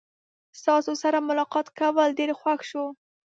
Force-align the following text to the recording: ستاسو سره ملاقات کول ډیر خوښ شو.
ستاسو 0.59 0.91
سره 1.03 1.17
ملاقات 1.29 1.67
کول 1.79 2.09
ډیر 2.19 2.29
خوښ 2.39 2.59
شو. 2.69 2.85